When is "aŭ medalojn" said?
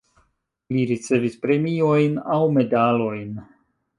2.37-3.29